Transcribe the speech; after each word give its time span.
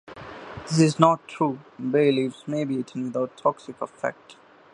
This 0.65 0.79
is 0.79 0.99
not 0.99 1.27
true- 1.27 1.59
bay 1.91 2.11
leaves 2.11 2.47
may 2.47 2.63
be 2.63 2.77
eaten 2.77 3.03
without 3.03 3.37
toxic 3.37 3.79
effect. 3.79 4.35